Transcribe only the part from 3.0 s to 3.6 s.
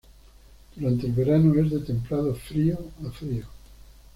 a frío.